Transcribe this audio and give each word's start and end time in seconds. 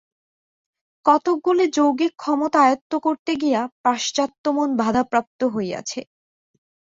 কতকগুলি 1.05 1.65
যৌগিক 1.73 2.13
ক্ষমতা 2.17 2.59
আয়ত্ত 2.61 2.91
করিতে 3.05 3.31
গিয়া 3.41 3.61
পাশ্চাত্য 3.83 4.43
মন 4.49 4.69
বাধাপ্রাপ্ত 4.81 5.39
হইয়াছে। 5.53 5.99